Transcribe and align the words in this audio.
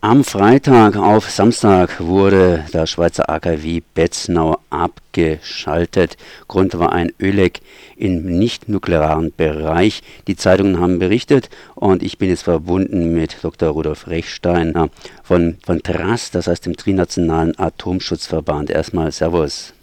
Am 0.00 0.22
Freitag 0.22 0.94
auf 0.96 1.28
Samstag 1.28 1.98
wurde 1.98 2.64
das 2.70 2.88
Schweizer 2.88 3.28
AKW 3.28 3.82
Betznau 3.94 4.60
abgeschaltet. 4.70 6.16
Grund 6.46 6.78
war 6.78 6.92
ein 6.92 7.10
Ölleck 7.20 7.62
im 7.96 8.38
nicht-nuklearen 8.38 9.32
Bereich. 9.36 10.04
Die 10.28 10.36
Zeitungen 10.36 10.78
haben 10.78 11.00
berichtet 11.00 11.50
und 11.74 12.04
ich 12.04 12.16
bin 12.16 12.28
jetzt 12.28 12.44
verbunden 12.44 13.12
mit 13.12 13.38
Dr. 13.42 13.70
Rudolf 13.70 14.06
Rechsteiner 14.06 14.88
von, 15.24 15.56
von 15.66 15.82
TRAS, 15.82 16.30
das 16.30 16.46
heißt 16.46 16.66
dem 16.66 16.76
Trinationalen 16.76 17.58
Atomschutzverband. 17.58 18.70
Erstmal 18.70 19.10
Servus. 19.10 19.74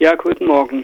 Ja, 0.00 0.16
guten 0.16 0.46
Morgen. 0.46 0.82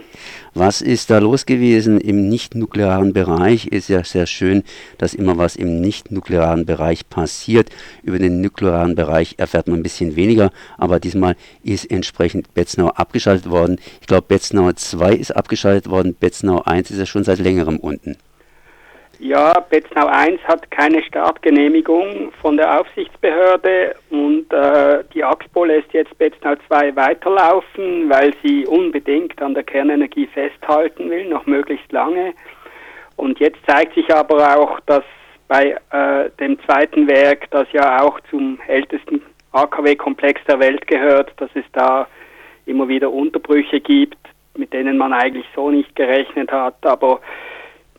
Was 0.54 0.80
ist 0.80 1.10
da 1.10 1.18
los 1.18 1.44
gewesen 1.44 2.00
im 2.00 2.28
nicht-nuklearen 2.28 3.12
Bereich? 3.12 3.66
Ist 3.66 3.88
ja 3.88 4.04
sehr 4.04 4.26
schön, 4.26 4.62
dass 4.98 5.14
immer 5.14 5.36
was 5.36 5.56
im 5.56 5.80
nicht-nuklearen 5.80 6.64
Bereich 6.64 7.08
passiert. 7.08 7.70
Über 8.04 8.20
den 8.20 8.40
nuklearen 8.40 8.94
Bereich 8.94 9.34
erfährt 9.36 9.66
man 9.66 9.80
ein 9.80 9.82
bisschen 9.82 10.14
weniger, 10.14 10.52
aber 10.78 11.00
diesmal 11.00 11.34
ist 11.64 11.90
entsprechend 11.90 12.54
Betznau 12.54 12.90
abgeschaltet 12.90 13.50
worden. 13.50 13.80
Ich 14.00 14.06
glaube, 14.06 14.26
Betznau 14.28 14.70
2 14.72 15.14
ist 15.14 15.32
abgeschaltet 15.32 15.90
worden, 15.90 16.14
Betznau 16.14 16.62
1 16.62 16.92
ist 16.92 16.98
ja 16.98 17.06
schon 17.06 17.24
seit 17.24 17.40
längerem 17.40 17.78
unten. 17.78 18.16
Ja, 19.22 19.60
Betznau 19.68 20.06
1 20.06 20.40
hat 20.44 20.70
keine 20.70 21.02
Startgenehmigung 21.02 22.32
von 22.40 22.56
der 22.56 22.80
Aufsichtsbehörde 22.80 23.94
und 24.08 24.50
äh, 24.50 25.04
die 25.12 25.22
AXPO 25.22 25.66
lässt 25.66 25.92
jetzt 25.92 26.16
Betznau 26.16 26.54
2 26.68 26.96
weiterlaufen, 26.96 28.08
weil 28.08 28.32
sie 28.42 28.66
unbedingt 28.66 29.42
an 29.42 29.52
der 29.52 29.64
Kernenergie 29.64 30.26
festhalten 30.26 31.10
will, 31.10 31.28
noch 31.28 31.44
möglichst 31.44 31.92
lange. 31.92 32.32
Und 33.16 33.38
jetzt 33.40 33.58
zeigt 33.66 33.94
sich 33.94 34.10
aber 34.10 34.56
auch, 34.56 34.80
dass 34.86 35.04
bei 35.48 35.76
äh, 35.92 36.30
dem 36.40 36.58
zweiten 36.64 37.06
Werk, 37.06 37.50
das 37.50 37.70
ja 37.72 38.00
auch 38.00 38.20
zum 38.30 38.58
ältesten 38.68 39.20
AKW-Komplex 39.52 40.40
der 40.48 40.60
Welt 40.60 40.86
gehört, 40.86 41.30
dass 41.36 41.50
es 41.52 41.64
da 41.74 42.08
immer 42.64 42.88
wieder 42.88 43.12
Unterbrüche 43.12 43.80
gibt, 43.80 44.16
mit 44.56 44.72
denen 44.72 44.96
man 44.96 45.12
eigentlich 45.12 45.46
so 45.54 45.70
nicht 45.70 45.94
gerechnet 45.94 46.50
hat. 46.50 46.76
Aber 46.86 47.20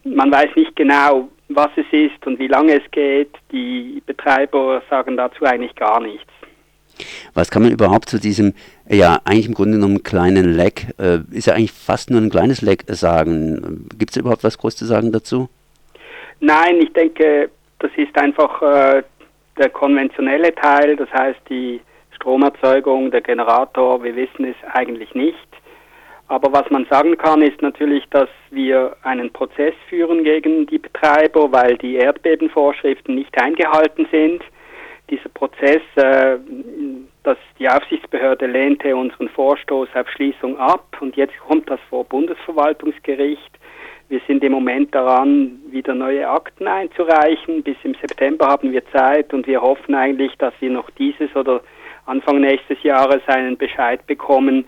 man 0.04 0.32
weiß 0.32 0.50
nicht 0.56 0.76
genau, 0.76 1.30
was 1.50 1.70
es 1.76 1.86
ist 1.92 2.26
und 2.26 2.40
wie 2.40 2.48
lange 2.48 2.74
es 2.74 2.92
geht. 2.92 3.32
Die 3.52 4.02
Betreiber 4.06 4.82
sagen 4.90 5.18
dazu 5.18 5.46
eigentlich 5.46 5.76
gar 5.76 6.00
nichts. 6.00 6.32
Was 7.34 7.50
kann 7.50 7.64
man 7.64 7.72
überhaupt 7.72 8.10
zu 8.10 8.20
diesem, 8.20 8.54
ja, 8.88 9.20
eigentlich 9.26 9.48
im 9.48 9.54
Grunde 9.54 9.78
genommen 9.78 10.04
kleinen 10.04 10.54
Leck, 10.54 10.88
äh, 11.00 11.20
ist 11.32 11.48
ja 11.48 11.54
eigentlich 11.54 11.72
fast 11.72 12.10
nur 12.10 12.22
ein 12.22 12.30
kleines 12.30 12.62
Leck 12.62 12.84
sagen. 12.88 13.88
Gibt 13.98 14.12
es 14.12 14.18
überhaupt 14.18 14.44
was 14.44 14.58
groß 14.58 14.76
zu 14.76 14.86
sagen 14.86 15.12
dazu? 15.12 15.50
Nein, 16.40 16.78
ich 16.82 16.92
denke, 16.94 17.50
das 17.80 17.92
ist 17.96 18.16
einfach 18.18 18.62
äh, 18.62 19.04
der 19.58 19.70
konventionelle 19.70 20.54
Teil, 20.56 20.96
das 20.96 21.12
heißt 21.12 21.40
die 21.50 21.80
Stromerzeugung, 22.16 23.12
der 23.12 23.22
Generator, 23.22 24.04
wir 24.04 24.16
wissen 24.16 24.46
es 24.46 24.56
eigentlich 24.74 25.14
nicht. 25.16 25.38
Aber 26.32 26.54
was 26.54 26.70
man 26.70 26.86
sagen 26.86 27.18
kann, 27.18 27.42
ist 27.42 27.62
natürlich, 27.62 28.06
dass 28.10 28.30
wir 28.52 28.96
einen 29.04 29.34
Prozess 29.34 29.74
führen 29.90 30.24
gegen 30.24 30.66
die 30.66 30.78
Betreiber, 30.78 31.52
weil 31.52 31.78
die 31.78 31.96
Erdbebenvorschriften 31.96 33.16
nicht 33.16 33.38
eingehalten 33.38 34.08
sind. 34.10 34.42
Dieser 35.10 35.28
Prozess, 35.28 35.82
äh, 35.96 36.38
dass 37.24 37.38
die 37.60 37.68
Aufsichtsbehörde 37.68 38.48
lehnte 38.48 38.96
unseren 38.96 39.28
Vorstoß 39.28 39.90
auf 39.94 40.08
Schließung 40.08 40.58
ab 40.58 40.96
und 41.02 41.18
jetzt 41.18 41.38
kommt 41.38 41.70
das 41.70 41.82
vor 41.90 42.06
Bundesverwaltungsgericht. 42.06 43.52
Wir 44.08 44.22
sind 44.26 44.42
im 44.42 44.54
Moment 44.54 44.96
daran, 44.96 45.60
wieder 45.70 45.94
neue 45.94 46.30
Akten 46.30 46.66
einzureichen. 46.66 47.62
Bis 47.62 47.76
im 47.84 47.94
September 47.96 48.48
haben 48.48 48.72
wir 48.72 48.86
Zeit 48.94 49.34
und 49.34 49.48
wir 49.48 49.62
hoffen 49.62 49.96
eigentlich, 49.96 50.38
dass 50.38 50.54
wir 50.62 50.70
noch 50.70 50.90
dieses 50.92 51.36
oder 51.36 51.62
Anfang 52.06 52.40
nächstes 52.40 52.82
Jahres 52.84 53.22
einen 53.28 53.58
Bescheid 53.58 54.08
bekommen, 54.08 54.66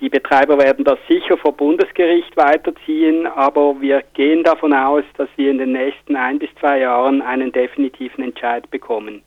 die 0.00 0.08
Betreiber 0.08 0.58
werden 0.58 0.84
das 0.84 0.98
sicher 1.08 1.36
vor 1.36 1.56
Bundesgericht 1.56 2.36
weiterziehen, 2.36 3.26
aber 3.26 3.80
wir 3.80 4.02
gehen 4.14 4.44
davon 4.44 4.72
aus, 4.72 5.04
dass 5.16 5.28
wir 5.36 5.50
in 5.50 5.58
den 5.58 5.72
nächsten 5.72 6.16
ein 6.16 6.38
bis 6.38 6.50
zwei 6.60 6.80
Jahren 6.80 7.22
einen 7.22 7.52
definitiven 7.52 8.24
Entscheid 8.24 8.70
bekommen. 8.70 9.22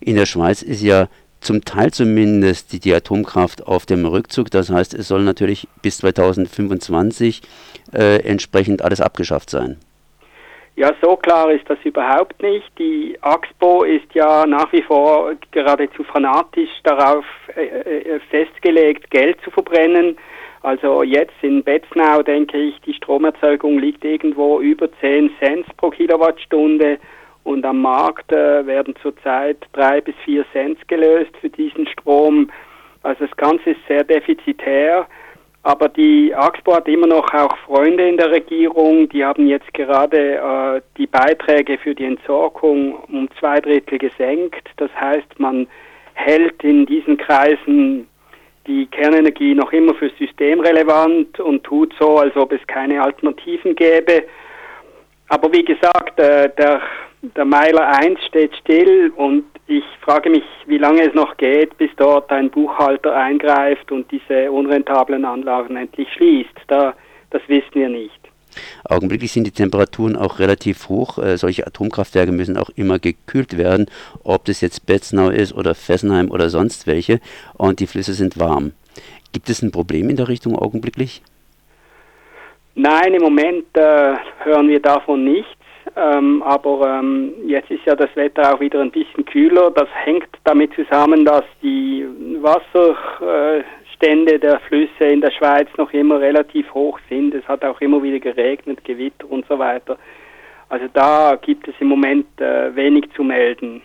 In 0.00 0.16
der 0.16 0.26
Schweiz 0.26 0.62
ist 0.62 0.82
ja 0.82 1.08
zum 1.40 1.64
Teil 1.64 1.90
zumindest 1.90 2.72
die, 2.72 2.80
die 2.80 2.94
Atomkraft 2.94 3.66
auf 3.66 3.86
dem 3.86 4.04
Rückzug. 4.04 4.50
Das 4.50 4.70
heißt, 4.70 4.94
es 4.94 5.08
soll 5.08 5.22
natürlich 5.22 5.68
bis 5.82 5.98
2025 5.98 7.42
äh, 7.92 8.22
entsprechend 8.22 8.82
alles 8.82 9.00
abgeschafft 9.00 9.50
sein. 9.50 9.78
Ja, 10.80 10.94
so 11.02 11.14
klar 11.14 11.50
ist 11.50 11.68
das 11.68 11.78
überhaupt 11.84 12.42
nicht. 12.42 12.66
Die 12.78 13.14
AXPO 13.20 13.82
ist 13.82 14.14
ja 14.14 14.46
nach 14.46 14.72
wie 14.72 14.80
vor 14.80 15.34
geradezu 15.50 16.02
fanatisch 16.04 16.70
darauf 16.84 17.26
äh, 17.54 17.66
äh, 17.66 18.20
festgelegt, 18.30 19.10
Geld 19.10 19.36
zu 19.44 19.50
verbrennen. 19.50 20.16
Also 20.62 21.02
jetzt 21.02 21.34
in 21.42 21.62
Betznau 21.62 22.22
denke 22.22 22.56
ich, 22.56 22.80
die 22.80 22.94
Stromerzeugung 22.94 23.78
liegt 23.78 24.06
irgendwo 24.06 24.60
über 24.60 24.90
10 25.02 25.30
Cent 25.38 25.66
pro 25.76 25.90
Kilowattstunde 25.90 26.98
und 27.44 27.62
am 27.66 27.82
Markt 27.82 28.32
äh, 28.32 28.66
werden 28.66 28.94
zurzeit 29.02 29.58
3 29.74 30.00
bis 30.00 30.14
4 30.24 30.46
Cent 30.54 30.88
gelöst 30.88 31.36
für 31.42 31.50
diesen 31.50 31.86
Strom. 31.88 32.50
Also 33.02 33.26
das 33.26 33.36
Ganze 33.36 33.72
ist 33.72 33.86
sehr 33.86 34.04
defizitär. 34.04 35.06
Aber 35.62 35.88
die 35.90 36.34
AXPO 36.34 36.74
hat 36.74 36.88
immer 36.88 37.06
noch 37.06 37.34
auch 37.34 37.56
Freunde 37.58 38.08
in 38.08 38.16
der 38.16 38.30
Regierung. 38.30 39.08
Die 39.10 39.24
haben 39.24 39.46
jetzt 39.46 39.72
gerade 39.74 40.36
äh, 40.36 40.80
die 40.96 41.06
Beiträge 41.06 41.76
für 41.76 41.94
die 41.94 42.06
Entsorgung 42.06 42.94
um 43.08 43.28
zwei 43.38 43.60
Drittel 43.60 43.98
gesenkt. 43.98 44.70
Das 44.78 44.90
heißt, 44.98 45.38
man 45.38 45.66
hält 46.14 46.64
in 46.64 46.86
diesen 46.86 47.18
Kreisen 47.18 48.08
die 48.66 48.86
Kernenergie 48.86 49.54
noch 49.54 49.72
immer 49.72 49.94
für 49.94 50.10
systemrelevant 50.18 51.40
und 51.40 51.62
tut 51.64 51.94
so, 51.98 52.18
als 52.18 52.34
ob 52.36 52.52
es 52.52 52.66
keine 52.66 53.02
Alternativen 53.02 53.74
gäbe. 53.74 54.24
Aber 55.28 55.52
wie 55.52 55.64
gesagt, 55.64 56.18
äh, 56.18 56.50
der, 56.56 56.80
der 57.22 57.44
Meiler 57.44 57.86
1 57.88 58.18
steht 58.28 58.54
still 58.56 59.12
und 59.16 59.44
ich 59.66 59.84
frage 60.00 60.30
mich, 60.30 60.42
wie 60.66 60.78
lange 60.78 61.06
es 61.06 61.14
noch 61.14 61.36
geht, 61.36 61.76
bis 61.78 61.90
dort 61.96 62.30
ein 62.32 62.50
Buchhalter 62.50 63.14
eingreift 63.14 63.92
und 63.92 64.10
diese 64.10 64.50
unrentablen 64.50 65.24
Anlagen 65.24 65.76
endlich 65.76 66.08
schließt. 66.14 66.50
Da, 66.66 66.94
das 67.30 67.42
wissen 67.46 67.74
wir 67.74 67.88
nicht. 67.88 68.20
Augenblicklich 68.84 69.30
sind 69.30 69.46
die 69.46 69.52
Temperaturen 69.52 70.16
auch 70.16 70.40
relativ 70.40 70.88
hoch. 70.88 71.18
Äh, 71.18 71.36
solche 71.36 71.66
Atomkraftwerke 71.66 72.32
müssen 72.32 72.56
auch 72.56 72.70
immer 72.74 72.98
gekühlt 72.98 73.56
werden, 73.56 73.86
ob 74.24 74.44
das 74.46 74.60
jetzt 74.60 74.86
Betznau 74.86 75.28
ist 75.28 75.52
oder 75.52 75.76
Fessenheim 75.76 76.30
oder 76.30 76.50
sonst 76.50 76.88
welche. 76.88 77.20
Und 77.56 77.78
die 77.78 77.86
Flüsse 77.86 78.14
sind 78.14 78.40
warm. 78.40 78.72
Gibt 79.32 79.48
es 79.50 79.62
ein 79.62 79.70
Problem 79.70 80.10
in 80.10 80.16
der 80.16 80.26
Richtung 80.26 80.56
augenblicklich? 80.56 81.22
Nein, 82.74 83.14
im 83.14 83.22
Moment 83.22 83.66
äh, 83.74 84.14
hören 84.42 84.68
wir 84.68 84.80
davon 84.80 85.24
nichts. 85.24 85.59
Ähm, 85.96 86.42
aber 86.42 86.98
ähm, 86.98 87.32
jetzt 87.46 87.70
ist 87.70 87.84
ja 87.84 87.94
das 87.94 88.14
Wetter 88.14 88.54
auch 88.54 88.60
wieder 88.60 88.80
ein 88.80 88.90
bisschen 88.90 89.24
kühler. 89.24 89.70
Das 89.70 89.88
hängt 90.04 90.28
damit 90.44 90.72
zusammen, 90.74 91.24
dass 91.24 91.44
die 91.62 92.06
Wasserstände 92.40 94.38
der 94.38 94.60
Flüsse 94.60 95.04
in 95.04 95.20
der 95.20 95.30
Schweiz 95.30 95.68
noch 95.76 95.92
immer 95.92 96.20
relativ 96.20 96.72
hoch 96.72 96.98
sind. 97.08 97.34
Es 97.34 97.46
hat 97.48 97.64
auch 97.64 97.80
immer 97.80 98.02
wieder 98.02 98.20
geregnet, 98.20 98.84
Gewitter 98.84 99.30
und 99.30 99.46
so 99.48 99.58
weiter. 99.58 99.98
Also 100.68 100.86
da 100.92 101.36
gibt 101.40 101.66
es 101.66 101.74
im 101.80 101.88
Moment 101.88 102.26
äh, 102.40 102.74
wenig 102.74 103.10
zu 103.16 103.24
melden. 103.24 103.82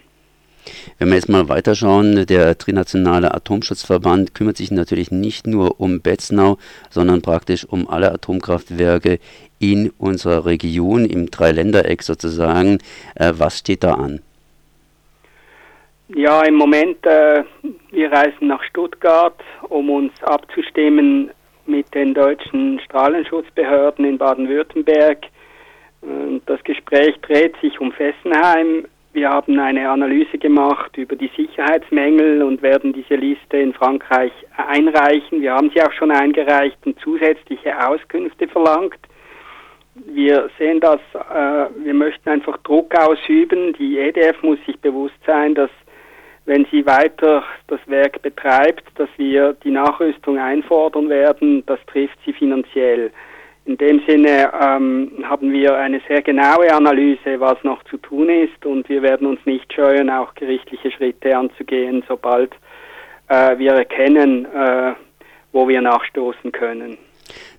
Wenn 0.97 1.09
wir 1.09 1.15
jetzt 1.15 1.29
mal 1.29 1.49
weiterschauen, 1.49 2.25
der 2.25 2.57
Trinationale 2.57 3.33
Atomschutzverband 3.33 4.33
kümmert 4.33 4.57
sich 4.57 4.71
natürlich 4.71 5.11
nicht 5.11 5.47
nur 5.47 5.79
um 5.79 6.01
Betznau, 6.01 6.57
sondern 6.89 7.21
praktisch 7.21 7.65
um 7.65 7.89
alle 7.89 8.11
Atomkraftwerke 8.11 9.19
in 9.59 9.91
unserer 9.97 10.45
Region, 10.45 11.05
im 11.05 11.29
Dreiländereck 11.31 12.03
sozusagen. 12.03 12.79
Äh, 13.15 13.33
was 13.37 13.59
steht 13.59 13.83
da 13.83 13.93
an? 13.93 14.21
Ja, 16.09 16.43
im 16.43 16.55
Moment, 16.55 17.03
äh, 17.05 17.43
wir 17.91 18.11
reisen 18.11 18.47
nach 18.47 18.63
Stuttgart, 18.63 19.39
um 19.69 19.89
uns 19.89 20.11
abzustimmen 20.21 21.31
mit 21.65 21.93
den 21.95 22.13
deutschen 22.13 22.79
Strahlenschutzbehörden 22.81 24.05
in 24.05 24.17
Baden-Württemberg. 24.17 25.25
Das 26.45 26.63
Gespräch 26.63 27.15
dreht 27.21 27.55
sich 27.61 27.79
um 27.81 27.91
Fessenheim. 27.91 28.85
Wir 29.15 29.29
haben 29.29 29.57
eine 29.59 29.89
Analyse 29.89 30.37
gemacht 30.37 30.95
über 30.97 31.15
die 31.15 31.31
Sicherheitsmängel 31.35 32.43
und 32.43 32.61
werden 32.61 32.93
diese 32.93 33.15
Liste 33.15 33.57
in 33.57 33.73
Frankreich 33.73 34.31
einreichen. 34.57 35.41
Wir 35.41 35.53
haben 35.53 35.71
sie 35.73 35.81
auch 35.81 35.93
schon 35.93 36.11
eingereicht 36.11 36.77
und 36.85 36.99
zusätzliche 36.99 37.87
Auskünfte 37.87 38.47
verlangt 38.47 38.99
wir 39.95 40.49
sehen 40.59 40.79
das, 40.79 40.99
äh, 41.13 41.69
wir 41.83 41.93
möchten 41.93 42.29
einfach 42.29 42.57
Druck 42.57 42.93
ausüben. 42.95 43.73
Die 43.73 43.97
EDF 43.97 44.41
muss 44.43 44.59
sich 44.65 44.79
bewusst 44.79 45.15
sein, 45.25 45.55
dass 45.55 45.69
wenn 46.45 46.65
sie 46.71 46.85
weiter 46.85 47.43
das 47.67 47.79
Werk 47.87 48.21
betreibt, 48.21 48.83
dass 48.95 49.09
wir 49.17 49.53
die 49.63 49.71
Nachrüstung 49.71 50.37
einfordern 50.37 51.09
werden. 51.09 51.65
Das 51.65 51.79
trifft 51.87 52.17
sie 52.25 52.33
finanziell. 52.33 53.11
In 53.65 53.77
dem 53.77 53.99
Sinne 54.07 54.51
ähm, 54.61 55.11
haben 55.23 55.51
wir 55.51 55.75
eine 55.75 55.99
sehr 56.07 56.21
genaue 56.21 56.71
Analyse, 56.71 57.39
was 57.39 57.57
noch 57.63 57.83
zu 57.85 57.97
tun 57.97 58.29
ist 58.29 58.63
und 58.63 58.87
wir 58.89 59.01
werden 59.01 59.25
uns 59.25 59.39
nicht 59.45 59.73
scheuen, 59.73 60.09
auch 60.11 60.35
gerichtliche 60.35 60.91
Schritte 60.91 61.35
anzugehen, 61.35 62.03
sobald 62.07 62.51
äh, 63.27 63.57
wir 63.57 63.71
erkennen, 63.71 64.45
äh, 64.45 64.93
wo 65.51 65.67
wir 65.67 65.81
nachstoßen 65.81 66.51
können. 66.51 66.99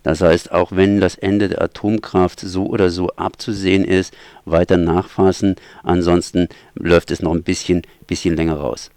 Das 0.04 0.20
heißt, 0.20 0.52
auch 0.52 0.70
wenn 0.70 1.00
das 1.00 1.16
Ende 1.16 1.48
der 1.48 1.60
Atomkraft 1.60 2.38
so 2.38 2.66
oder 2.66 2.90
so 2.90 3.08
abzusehen 3.16 3.84
ist, 3.84 4.16
weiter 4.44 4.76
nachfassen, 4.76 5.56
ansonsten 5.82 6.48
läuft 6.76 7.10
es 7.10 7.20
noch 7.20 7.34
ein 7.34 7.42
bisschen, 7.42 7.82
bisschen 8.06 8.36
länger 8.36 8.58
raus. 8.58 8.92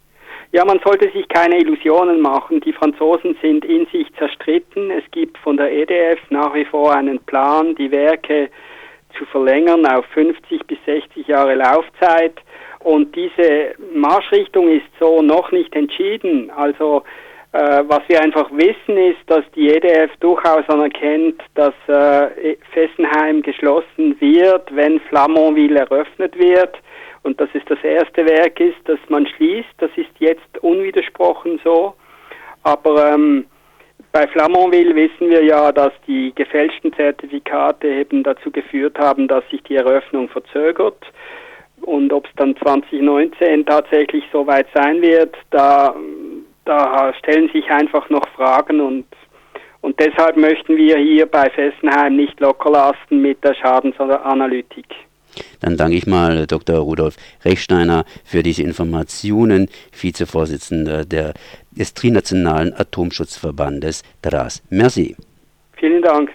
Ja, 0.52 0.64
man 0.64 0.80
sollte 0.84 1.10
sich 1.12 1.28
keine 1.28 1.58
Illusionen 1.58 2.20
machen. 2.20 2.60
Die 2.60 2.72
Franzosen 2.72 3.36
sind 3.40 3.64
in 3.64 3.86
sich 3.92 4.12
zerstritten. 4.14 4.90
Es 4.90 5.04
gibt 5.12 5.38
von 5.38 5.56
der 5.56 5.70
EDF 5.70 6.18
nach 6.30 6.54
wie 6.54 6.64
vor 6.64 6.92
einen 6.92 7.20
Plan, 7.20 7.76
die 7.76 7.90
Werke 7.92 8.50
zu 9.16 9.24
verlängern 9.26 9.86
auf 9.86 10.04
50 10.06 10.66
bis 10.66 10.78
60 10.86 11.28
Jahre 11.28 11.54
Laufzeit. 11.54 12.34
Und 12.80 13.14
diese 13.14 13.74
Marschrichtung 13.94 14.68
ist 14.68 14.86
so 14.98 15.22
noch 15.22 15.52
nicht 15.52 15.74
entschieden. 15.76 16.50
Also 16.50 17.04
äh, 17.52 17.82
was 17.86 18.00
wir 18.06 18.20
einfach 18.20 18.50
wissen 18.52 18.96
ist, 18.96 19.18
dass 19.26 19.44
die 19.56 19.70
EDF 19.70 20.10
durchaus 20.20 20.68
anerkennt, 20.68 21.42
dass 21.54 21.74
äh, 21.88 22.56
Fessenheim 22.72 23.42
geschlossen 23.42 24.20
wird, 24.20 24.74
wenn 24.74 25.00
Flamonville 25.00 25.80
eröffnet 25.80 26.38
wird 26.38 26.76
und 27.22 27.40
dass 27.40 27.48
es 27.54 27.62
das 27.66 27.82
erste 27.82 28.24
Werk 28.26 28.60
ist, 28.60 28.78
das 28.84 28.98
man 29.08 29.26
schließt. 29.26 29.68
Das 29.78 29.90
ist 29.96 30.10
jetzt 30.18 30.58
unwidersprochen 30.60 31.60
so. 31.64 31.94
Aber 32.62 33.14
ähm, 33.14 33.46
bei 34.12 34.26
Flamonville 34.28 34.94
wissen 34.94 35.28
wir 35.30 35.44
ja, 35.44 35.72
dass 35.72 35.92
die 36.06 36.32
gefälschten 36.34 36.92
Zertifikate 36.92 37.88
eben 37.88 38.22
dazu 38.22 38.50
geführt 38.50 38.98
haben, 38.98 39.28
dass 39.28 39.42
sich 39.50 39.62
die 39.64 39.76
Eröffnung 39.76 40.28
verzögert. 40.28 41.04
Und 41.82 42.12
ob 42.12 42.26
es 42.26 42.32
dann 42.36 42.56
2019 42.56 43.64
tatsächlich 43.66 44.24
so 44.32 44.46
weit 44.46 44.66
sein 44.74 45.00
wird, 45.00 45.34
da, 45.50 45.94
da 46.70 47.12
stellen 47.18 47.50
sich 47.52 47.68
einfach 47.70 48.08
noch 48.10 48.26
Fragen 48.36 48.80
und 48.80 49.04
und 49.82 49.98
deshalb 49.98 50.36
möchten 50.36 50.76
wir 50.76 50.98
hier 50.98 51.24
bei 51.24 51.48
Fessenheim 51.50 52.14
nicht 52.14 52.38
lockerlassen 52.38 53.22
mit 53.22 53.42
der 53.42 53.54
Schadensanalytik. 53.54 54.84
Dann 55.60 55.78
danke 55.78 55.96
ich 55.96 56.06
mal 56.06 56.46
Dr. 56.46 56.76
Rudolf 56.80 57.16
Rechsteiner 57.46 58.04
für 58.24 58.42
diese 58.42 58.62
Informationen, 58.62 59.68
Vizevorsitzender 59.98 61.06
der, 61.06 61.32
des 61.70 61.94
Trinationalen 61.94 62.74
Atomschutzverbandes 62.74 64.02
DRAS. 64.20 64.62
Merci. 64.68 65.16
Vielen 65.78 66.02
Dank. 66.02 66.30